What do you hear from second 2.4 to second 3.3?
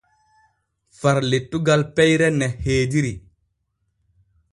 heediri.